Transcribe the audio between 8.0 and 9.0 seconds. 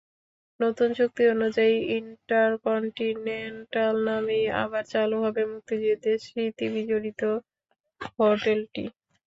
হোটেলটি।